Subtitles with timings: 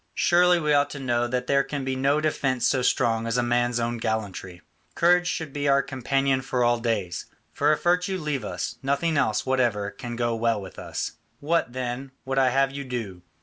[0.15, 3.43] Surely we ought to know that there can be no defence so strong as a
[3.43, 4.63] man's own gallantry.
[4.95, 7.27] Courage should be our companion all our days.
[7.53, 11.17] For if virtue leave us, nothing else whatever can go well with us.
[11.39, 13.21] What, then, would I have you do?